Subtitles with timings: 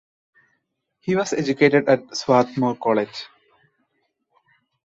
[1.01, 3.25] He was educated at Swarthmore College.